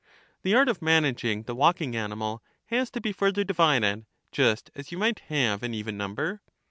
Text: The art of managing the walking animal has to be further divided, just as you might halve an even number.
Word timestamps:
The 0.41 0.55
art 0.55 0.67
of 0.67 0.81
managing 0.81 1.43
the 1.43 1.53
walking 1.53 1.95
animal 1.95 2.41
has 2.65 2.89
to 2.89 2.99
be 2.99 3.11
further 3.11 3.43
divided, 3.43 4.07
just 4.31 4.71
as 4.73 4.91
you 4.91 4.97
might 4.97 5.19
halve 5.29 5.61
an 5.61 5.75
even 5.75 5.95
number. 5.95 6.41